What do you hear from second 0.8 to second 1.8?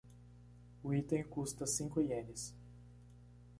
O item custa